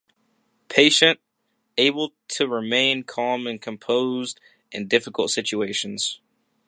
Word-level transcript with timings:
Patient- 0.67 1.19
able 1.77 2.13
to 2.29 2.47
remain 2.47 3.03
calm 3.03 3.45
and 3.45 3.61
composed 3.61 4.39
in 4.71 4.87
difficult 4.87 5.29
situations. 5.29 6.19